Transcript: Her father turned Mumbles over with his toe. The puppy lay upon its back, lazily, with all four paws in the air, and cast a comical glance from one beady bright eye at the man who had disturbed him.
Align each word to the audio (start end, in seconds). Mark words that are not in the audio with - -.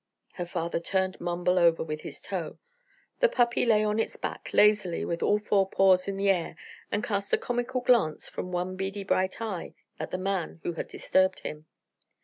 Her 0.33 0.47
father 0.47 0.79
turned 0.79 1.21
Mumbles 1.21 1.59
over 1.59 1.83
with 1.83 2.01
his 2.01 2.23
toe. 2.23 2.57
The 3.19 3.29
puppy 3.29 3.67
lay 3.67 3.83
upon 3.83 3.99
its 3.99 4.17
back, 4.17 4.49
lazily, 4.51 5.05
with 5.05 5.21
all 5.21 5.37
four 5.37 5.69
paws 5.69 6.07
in 6.07 6.17
the 6.17 6.27
air, 6.31 6.55
and 6.91 7.03
cast 7.03 7.33
a 7.33 7.37
comical 7.37 7.81
glance 7.81 8.27
from 8.27 8.51
one 8.51 8.75
beady 8.75 9.03
bright 9.03 9.39
eye 9.39 9.75
at 9.99 10.09
the 10.09 10.17
man 10.17 10.59
who 10.63 10.73
had 10.73 10.87
disturbed 10.87 11.41
him. 11.41 11.67